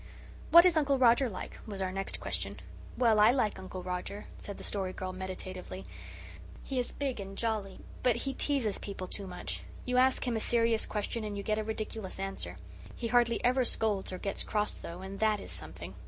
[0.49, 2.59] "What is Uncle Roger like?" was our next question.
[2.97, 5.85] "Well, I like Uncle Roger," said the Story Girl meditatively.
[6.63, 7.81] "He is big and jolly.
[8.01, 9.61] But he teases people too much.
[9.85, 12.57] You ask him a serious question and you get a ridiculous answer.
[12.95, 15.93] He hardly ever scolds or gets cross, though, and THAT is something.